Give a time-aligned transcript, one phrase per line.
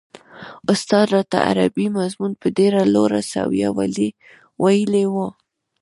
[0.71, 3.69] استاد راته عربي مضمون په ډېره لوړه سويه
[4.61, 5.15] ويلی و.